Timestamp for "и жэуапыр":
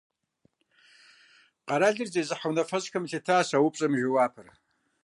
3.95-4.47